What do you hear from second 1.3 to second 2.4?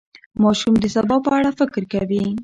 اړه فکر کوي.